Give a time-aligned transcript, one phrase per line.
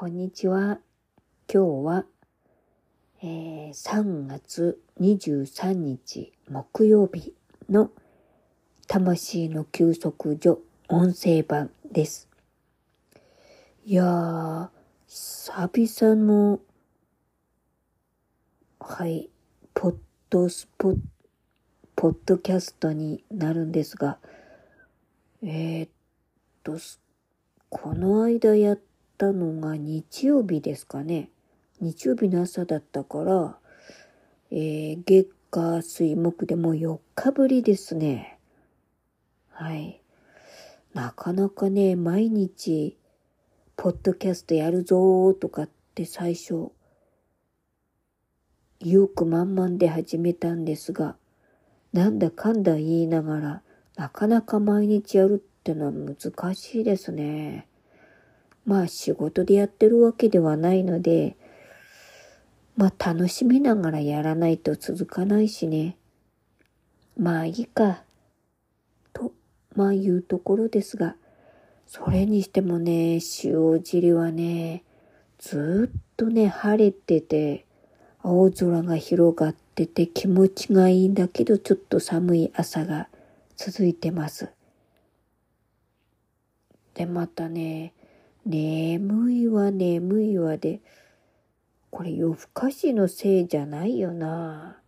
[0.00, 0.78] こんにちは。
[1.52, 2.04] 今日は、
[3.20, 7.34] えー、3月23日木曜日
[7.68, 7.90] の
[8.86, 12.28] 魂の休息所音声版です。
[13.84, 14.68] いやー、
[15.08, 16.60] 久々の、
[18.78, 19.28] はい、
[19.74, 19.96] ポッ
[20.30, 20.96] ドスポッ、
[21.96, 24.18] ポッドキャストになるんですが、
[25.42, 25.90] えー、っ
[26.62, 26.78] と、
[27.68, 28.87] この間やった
[29.18, 31.30] たのが日曜日ですかね。
[31.80, 33.58] 日曜日の朝だったから、
[34.50, 38.38] えー、月火水木でもう4日ぶりですね。
[39.50, 40.00] はい。
[40.94, 42.96] なかなかね、毎日、
[43.76, 46.70] ポッドキャストやるぞーとかって最初、
[48.80, 51.16] 意欲満々で始めたんですが、
[51.92, 53.62] なんだかんだ言いながら、
[53.96, 57.66] なかなか毎日やるってのは難しいですね。
[58.68, 61.38] まあ仕事でやってるわけではないので、
[62.76, 65.96] まあ楽しみながらやらないと続かないしね。
[67.18, 68.02] まあいいか、
[69.14, 69.32] と、
[69.74, 71.16] まあ言うところですが、
[71.86, 74.84] それにしてもね、塩尻はね、
[75.38, 77.64] ずっとね、晴れてて、
[78.22, 83.08] 青空が広がってて気持ちがいいんだけど、ちょっと寒い朝が
[83.56, 84.50] 続いてます。
[86.92, 87.94] で、またね、
[88.44, 90.80] 眠いわ眠いわで、
[91.90, 94.80] これ夜更かしのせいじゃないよな。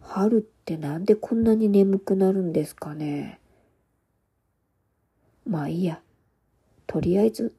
[0.00, 3.40] 春ってなんでこんなに眠くなるんですかね。
[5.46, 6.00] まあいいや。
[6.86, 7.54] とりあえず、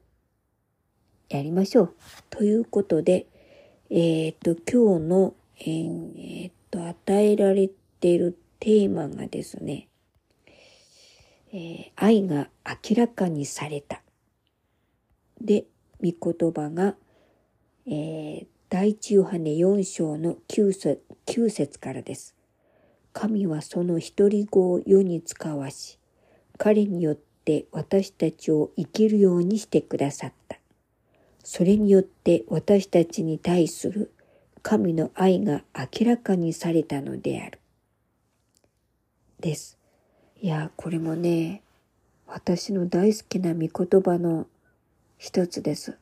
[1.28, 1.94] やりましょう。
[2.30, 3.26] ということで、
[3.90, 9.88] えっ、と、今日の、えー、っと、与えられてるテーマがですね、
[11.52, 14.02] え、愛が明らかにされた。
[15.40, 15.64] で、
[16.02, 16.94] 御言葉が、
[17.86, 22.34] えー、第一ヨハネ4章の 9, 節9節からです。
[23.12, 25.98] 神はその一人子を世に使わし、
[26.56, 30.58] 彼によって私たちを生きるようにしてくださった。
[31.42, 34.12] それによって私たちに対する
[34.62, 37.58] 神の愛が明らかにされたのである。
[39.40, 39.78] です。
[40.40, 41.62] いや、これもね、
[42.26, 44.46] 私の大好きな御言葉の
[45.18, 45.98] 一つです。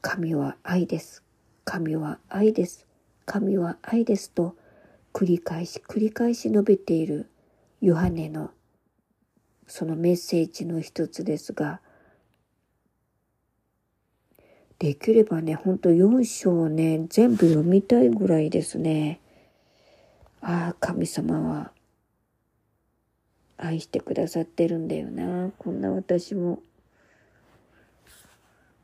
[0.00, 1.24] 神は愛です。
[1.64, 2.86] 神は愛です。
[3.24, 4.54] 神は愛ですと
[5.12, 7.28] 繰り返し繰り返し述べている
[7.80, 8.52] ヨハネの
[9.66, 11.80] そのメッセージの一つですが、
[14.78, 19.20] できればね、ほんと4章をね、全部読みたいぐらいですね。
[20.40, 21.72] ああ、神様は
[23.56, 25.50] 愛してくださってるんだよな。
[25.58, 26.60] こんな私も。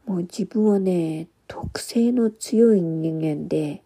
[0.06, 3.82] もう自分はね、特性の強い人間で、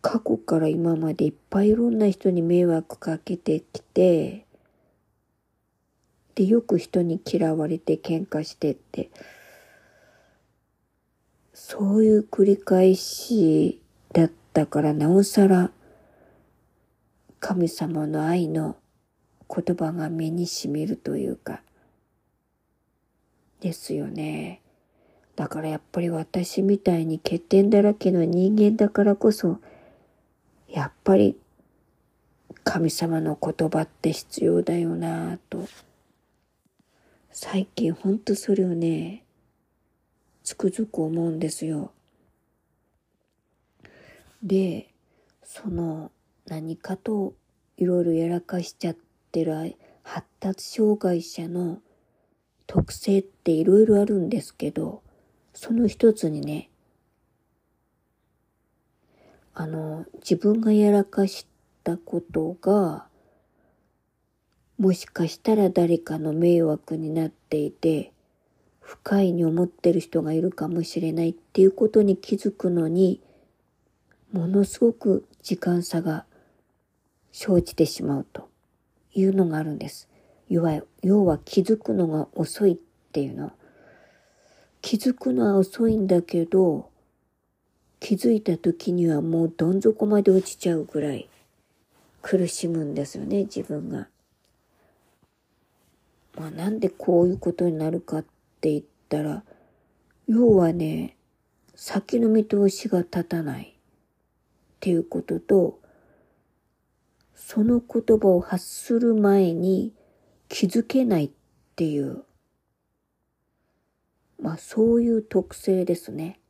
[0.00, 4.46] 過去から今までいっぱいいろんな人に迷惑かけてきて、
[6.34, 9.10] で、よく人に嫌われて喧嘩してって、
[11.54, 13.80] そういう繰り返し
[14.12, 15.70] だったからなおさら
[17.40, 18.76] 神様の愛の
[19.48, 21.62] 言葉が目にしみるというか、
[23.62, 24.60] ですよね。
[25.36, 29.60] だからやっぱり私みたいに欠点だらけの人間だからこそ、
[30.68, 31.38] やっぱり
[32.64, 35.66] 神様の言葉って必要だよなぁと。
[37.30, 39.24] 最近ほんとそれをね、
[40.42, 41.92] つくづく思うんですよ。
[44.42, 44.92] で、
[45.44, 46.10] その
[46.46, 47.34] 何かと
[47.76, 48.96] いろいろやらかしちゃっ
[49.30, 51.78] てる発達障害者の
[52.72, 55.02] 特性っていろいろあるんですけど、
[55.52, 56.70] その一つにね、
[59.52, 61.46] あの、自分がやらかし
[61.84, 63.04] たことが、
[64.78, 68.10] もしかしたら誰かの迷惑になっていて、
[68.80, 73.20] 不快に思ってる人がいるかもしれないっていうことに気づくのに、
[74.32, 76.24] ものすごく時間差が
[77.32, 78.48] 生じてしまうと
[79.12, 80.08] いうのがあるんです。
[80.52, 82.76] 要は、要は気づくのが遅いっ
[83.10, 83.52] ていうの。
[84.82, 86.90] 気づくのは遅いんだけど、
[88.00, 91.30] 気づいた時にはもうどん底まで落ちちゃうぐらい
[92.20, 94.08] 苦しむんですよね、自分が。
[96.36, 98.22] まあなんでこういうことになるかっ
[98.60, 99.44] て言ったら、
[100.28, 101.16] 要はね、
[101.74, 103.74] 先の見通しが立たないっ
[104.80, 105.80] ていうことと、
[107.34, 109.94] その言葉を発する前に
[110.52, 111.30] 気づけないっ
[111.76, 112.24] ていう、
[114.38, 116.40] まあそういう特性ですね。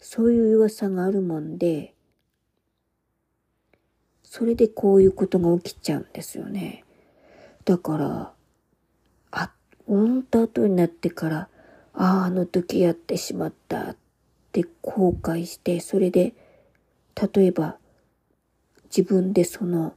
[0.00, 1.94] そういう噂があるもんで、
[4.24, 6.84] それでこういうことが起きちゃうんですよね。
[7.64, 8.32] だから、
[9.30, 9.52] あ、
[9.86, 11.48] 終わった後になってから、
[11.92, 13.96] ああ、あの時やってしまったっ
[14.50, 16.34] て後悔して、それで、
[17.34, 17.78] 例えば、
[18.86, 19.94] 自分でその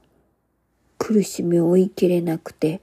[0.96, 2.82] 苦しみを追い切れなくて、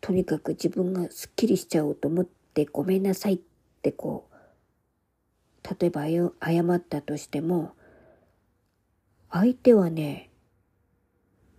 [0.00, 3.40] とにかく自分がスッキリしちゃおうと思ってごめんなさいっ
[3.82, 4.30] てこう、
[5.80, 6.06] 例えば
[6.42, 7.72] 謝ったとしても、
[9.30, 10.30] 相手はね、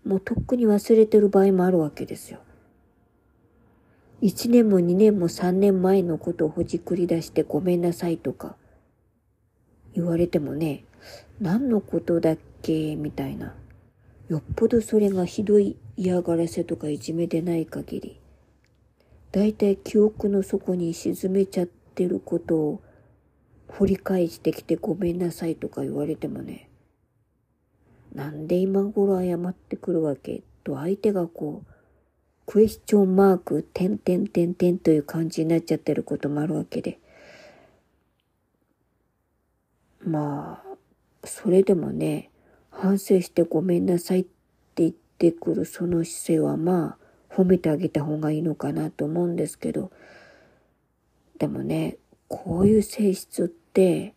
[0.04, 2.40] もうとっくに忘れてる場合もあるわけですよ。
[4.20, 8.56] 一年も二年も三年前のことをほじくり出してごめんなさいとか
[9.96, 10.86] 言われてもね、
[11.40, 13.56] 何のことだっけみたいな。
[14.30, 18.21] よっぽどそれがひどい嫌がらせとかいじめでない限り、
[19.32, 22.82] だいたい記憶の底に沈めちゃってることを
[23.68, 26.70] 掘り返してきてごめんなさいとか言われてもね、
[28.14, 31.72] なんで今頃謝ってくるわけと相手がこう、
[32.46, 37.00] クエスチョンマーク、点点点点という感じになっちゃってることもあるわけで。
[40.04, 42.30] まあ、それでもね、
[42.70, 44.30] 反省してごめんなさいって
[44.84, 49.92] 言ってくるその姿勢はまあ、褒めてあげた方がいいのかなと思うんですけど、
[51.38, 51.98] でもね、
[52.28, 54.14] こういう性質って、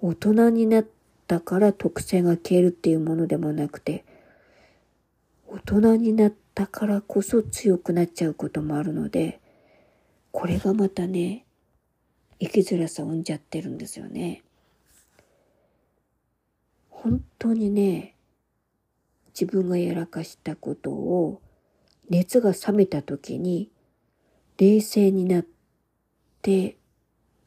[0.00, 0.86] 大人になっ
[1.26, 4.04] たから特性が消えるっていうものでもなくて、
[5.48, 9.40] 大人になったからこそ強くなっちゃうこともあるので、
[10.30, 11.44] これがまたね、
[12.38, 14.44] 生きづらさを生んじゃってるんですよね。
[16.90, 18.14] 本当にね、
[19.28, 21.40] 自分がやらかしたことを
[22.08, 23.70] 熱が冷めた時に
[24.56, 25.44] 冷静になっ
[26.42, 26.76] て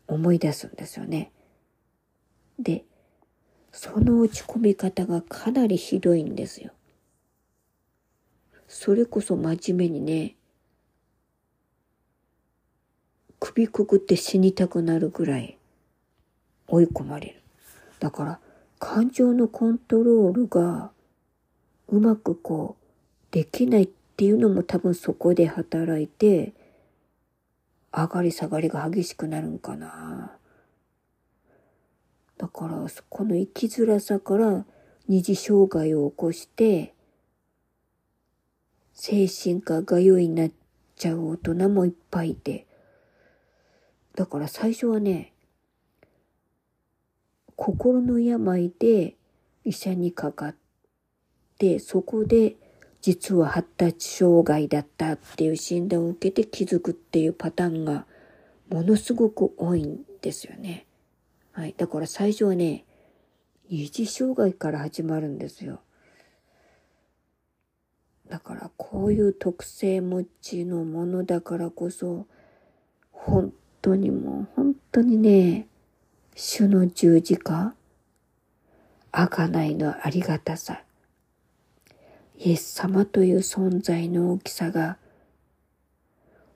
[0.07, 1.31] 思い出すんですよね。
[2.59, 2.85] で、
[3.71, 6.71] その落ち込み方がかなりひどいんですよ。
[8.67, 10.35] それこそ真面目にね、
[13.39, 15.57] 首くくって死にたくなるぐらい
[16.67, 17.41] 追い込まれる。
[17.99, 18.39] だから
[18.79, 20.91] 感情のコントロールが
[21.87, 23.89] うまくこうできないっ
[24.21, 26.53] ていうのも多分そこで働いて
[27.91, 30.37] 上がり下がりが激しくなるんかな。
[32.37, 34.63] だから、そこの生きづらさから
[35.07, 36.93] 二次障害を起こして、
[38.93, 40.51] 精神科が良いになっ
[40.95, 42.67] ちゃう大人もいっぱいいて。
[44.13, 45.33] だから最初はね、
[47.55, 49.15] 心の病で
[49.65, 50.55] 医者にかかっ
[51.57, 52.57] て、そこで
[53.01, 58.05] 実は発達障害だったっていう診断を受けて気づくっていうパターンが
[58.69, 60.85] ものすごく多いんですよね。
[61.51, 61.73] はい。
[61.77, 62.85] だから最初はね、
[63.69, 65.81] 二次障害から始まるんですよ。
[68.29, 72.27] だからこういう特性持ちのものだからこそ、
[73.11, 73.51] 本
[73.81, 75.67] 当にもう本当にね、
[76.35, 77.75] 主の十字架、
[79.11, 80.83] 贖いのありがたさ、
[82.43, 84.97] イエス様という存在の大きさが、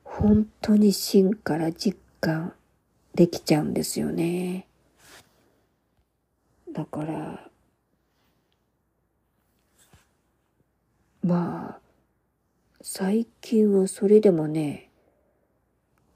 [0.04, 2.54] 本当に真から実感
[3.13, 4.65] できちゃうんですよね。
[6.74, 7.50] だから、
[11.22, 11.80] まあ、
[12.82, 14.89] 最近はそれでもね、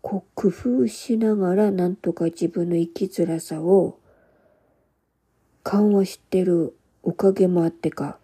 [0.01, 3.99] こう工夫しながらなんとか自分の生きづらさを
[5.61, 8.18] 緩和してるおかげもあってか、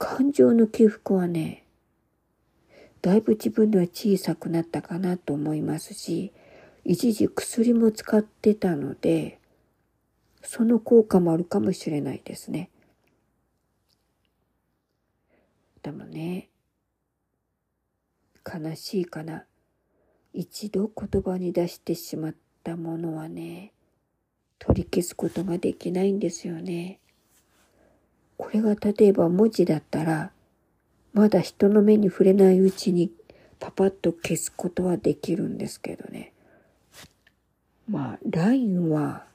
[0.00, 1.66] 感情の起伏はね、
[3.02, 6.32] だいぶ自分では小さくなったかなと思いますし、
[6.86, 9.38] 一時薬も使ってたので、
[10.42, 12.70] その効果もあるかもしれないですね。
[15.82, 16.48] でもね、
[18.42, 19.44] 悲しいかな。
[20.32, 23.74] 一度言葉に出してしまったものはね、
[24.58, 26.99] 取り消すことができないんですよね。
[28.40, 30.30] これが例えば文字だったら、
[31.12, 33.12] まだ人の目に触れないうちに
[33.58, 36.32] パパッと消すことはできるんですけどね。
[37.86, 39.26] まあ、LINE は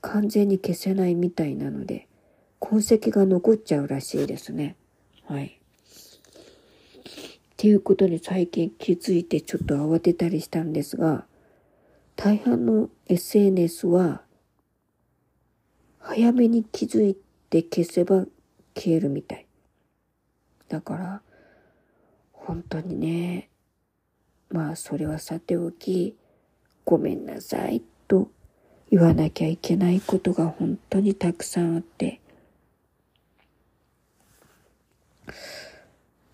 [0.00, 2.08] 完全に消せないみたいなので、
[2.60, 4.74] 痕跡が残っちゃうらしいですね。
[5.26, 5.46] はい。
[5.46, 5.50] っ
[7.58, 11.26] ていうことに最近気づいてちょっと慌てたりしたんですが、
[12.16, 14.22] 大半の SNS は、
[15.98, 18.24] 早めに気づいてで消せば
[18.74, 19.46] 消えるみたい。
[20.70, 21.22] だから、
[22.32, 23.50] 本当にね、
[24.48, 26.16] まあそれはさておき、
[26.86, 28.30] ごめんなさいと
[28.90, 32.22] 言わなきゃいけないことが本当にたくさんあって、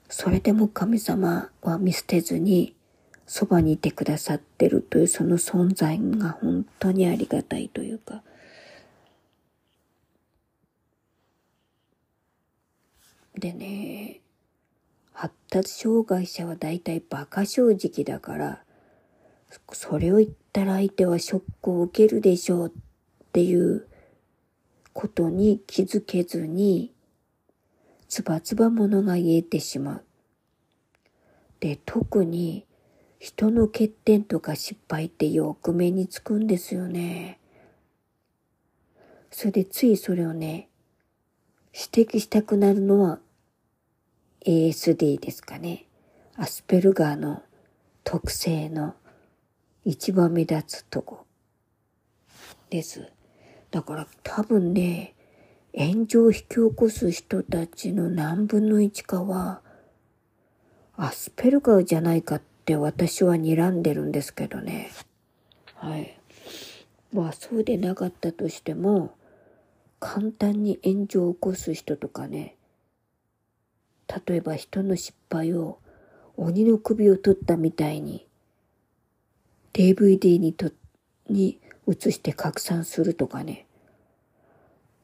[0.09, 2.77] それでも神様は見捨てずに
[3.27, 8.23] そばにいてくださってるというその存在が本当にありがたいというか、
[13.39, 14.21] でね、
[15.13, 18.63] 発達障害者は大体馬鹿正直だから、
[19.73, 22.73] それを言ったら相手はショックを受けるでしょうっ
[23.33, 23.87] ていう
[24.93, 26.93] ことに気づけずに、
[28.09, 30.05] つばつばものが言えてしまう。
[31.61, 32.67] で、特に
[33.19, 37.39] 人の欠点とか失敗ってよく目につくんですよね。
[39.31, 40.69] それでついそれをね、
[41.73, 43.21] 指摘したくなるのは
[44.49, 45.85] ASD ですかね。
[46.35, 47.43] アスペルガーの
[48.03, 48.95] 特性の
[49.85, 51.27] 一番目立つとこ
[52.71, 53.13] です。
[53.71, 55.15] だから多分ね、
[55.77, 59.61] 炎上を引き起こす人たちの何分の一かは、
[60.97, 64.91] アスペルガーじゃないかって私は睨んでるんですけどね。
[65.75, 66.19] はい。
[67.13, 69.15] まあそうでなかったとしても、
[70.01, 72.55] 簡単に炎上を起こす人とかね、
[74.27, 75.79] 例えば人の失敗を
[76.37, 78.27] 鬼の首を取ったみたいに
[79.73, 80.71] DVD にと、
[81.29, 83.67] に移して拡散するとかね。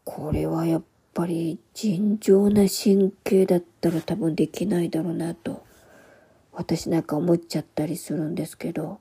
[0.04, 0.82] これはやっ
[1.14, 5.64] ぱり尋常な神経だったら多分できないだろうなと、
[6.52, 9.00] 私なんか思っちゃったりするんですけど、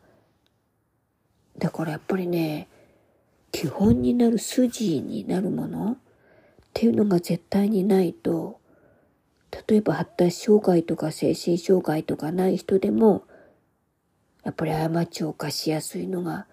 [1.58, 2.68] だからやっぱりね、
[3.52, 5.98] 基本になる筋になるものっ
[6.74, 8.60] ていうのが絶対にないと、
[9.68, 13.24] 例えば発達障害とか精神障害とかない人でも、
[14.44, 16.48] やっぱり過ちを犯しやすいのが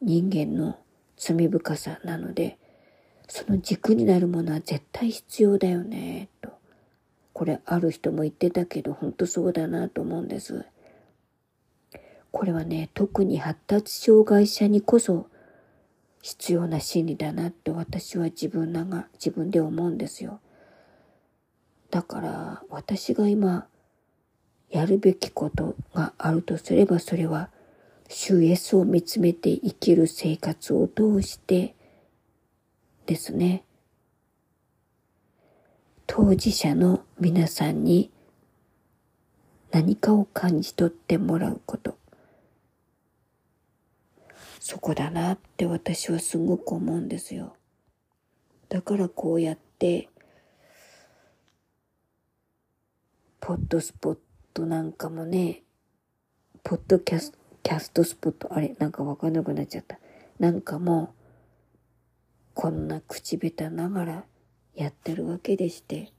[0.00, 0.78] 人間の
[1.16, 2.58] 罪深さなので、
[3.28, 6.50] その軸になるものは絶対必要だよね、と。
[7.32, 10.64] これある人も言ってたけど、本当そうだなと思うんです。
[12.30, 15.28] これはね、特に発達障害者にこそ
[16.22, 20.40] 必要な心理だなって私は自分らが、自分で思うんですよ。
[21.92, 23.66] だから私が今
[24.70, 27.50] やるべきことがあるとすればそれは
[28.08, 31.76] 主イエスを見つめて生きる生活を通して
[33.04, 33.64] ですね。
[36.06, 38.10] 当事者の皆さんに
[39.70, 41.98] 何かを感じ取ってもらうこと。
[44.60, 47.54] そこだなって私はすごく思うんですよ。
[48.70, 50.08] だからこうやって
[53.44, 54.18] ポッドスポッ
[54.54, 55.64] トなんかもね、
[56.62, 59.98] ポッドキャスト、キャストスポット、あれ、なんかわかんなくなっちゃった。
[60.38, 61.12] なんかも、
[62.54, 64.24] こんな口下手ながら
[64.76, 66.12] やってるわけでして。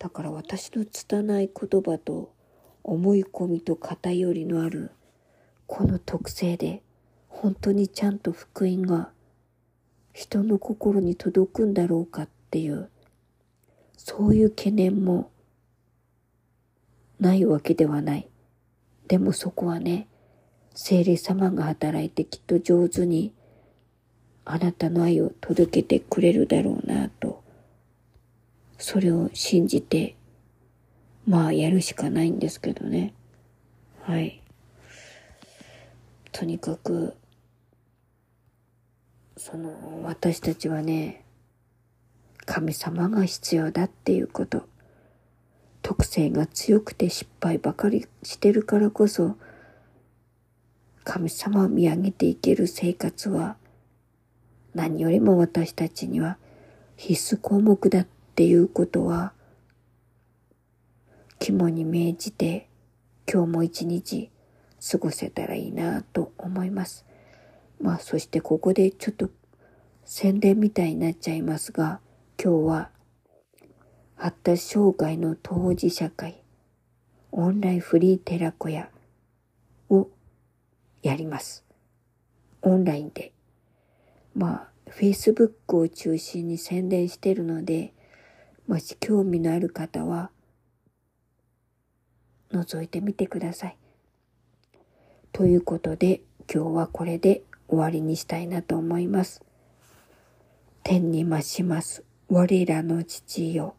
[0.00, 2.34] だから私の拙い言葉と
[2.82, 4.90] 思い込みと偏りのある
[5.68, 6.82] この特性で
[7.28, 9.10] 本当にちゃんと福音が
[10.12, 12.90] 人の心に届くんだろうかっていう
[13.96, 15.30] そういう懸念も
[17.22, 18.28] ないわけではない。
[19.06, 20.08] でもそこはね、
[20.74, 23.32] 聖霊様が働いてきっと上手に
[24.44, 27.44] あなたの愛を届けてくれるだろうなと、
[28.76, 30.16] それを信じて、
[31.24, 33.14] まあやるしかないんですけどね。
[34.02, 34.42] はい。
[36.32, 37.14] とにかく、
[39.36, 41.24] その私たちはね、
[42.46, 44.71] 神様が必要だっていうこと。
[45.92, 49.36] 特性が強くて失敗ばかりしてるからこそ、
[51.04, 53.56] 神様を見上げていける生活は、
[54.74, 56.38] 何よりも私たちには
[56.96, 59.34] 必須項目だっていうことは、
[61.38, 62.70] 肝に銘じて
[63.30, 64.30] 今日も一日
[64.90, 67.04] 過ごせたらいいなと思います。
[67.82, 69.28] まあそしてここでちょっと
[70.06, 72.00] 宣伝みたいになっちゃいますが、
[72.42, 72.90] 今日は
[74.22, 76.40] 発達障害の当事者会、
[77.32, 78.88] オンラインフリー寺子屋
[79.90, 80.10] を
[81.02, 81.64] やります。
[82.60, 83.32] オンラインで。
[84.36, 87.94] まあ、Facebook を中心に宣伝してるので、
[88.68, 90.30] もし興味のある方は、
[92.52, 93.76] 覗いてみてください。
[95.32, 99.42] ということで、今日はこれで終わりにしたいなと思います。
[100.84, 102.04] 天に増します。
[102.28, 103.74] 我らの父よ。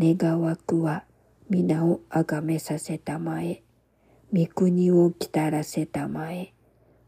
[0.00, 1.02] 願わくは
[1.50, 3.64] 皆をあがめさせたまえ、
[4.32, 6.52] 御国をきたらせたまえ、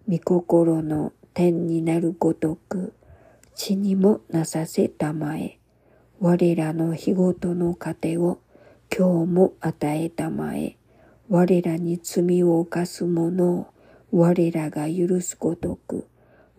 [0.09, 2.93] 御心の天になるごとく、
[3.55, 5.61] 地にもなさせたまえ。
[6.19, 8.41] 我らの日ごとの糧を
[8.93, 10.77] 今日も与えたまえ。
[11.29, 13.69] 我らに罪を犯す者を
[14.11, 16.09] 我らが許すごとく、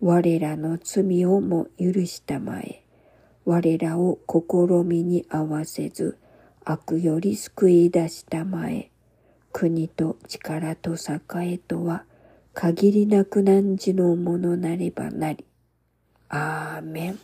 [0.00, 2.82] 我らの罪をも許したまえ。
[3.44, 6.16] 我らを試みに合わせず、
[6.64, 8.90] 悪より救い出したまえ。
[9.52, 12.04] 国と力と栄とは、
[12.54, 15.44] 限りなく汝のものなればなり。
[16.28, 17.18] アーメン。